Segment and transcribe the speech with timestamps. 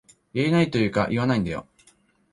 [0.33, 1.67] 言えないというか言わないんだよ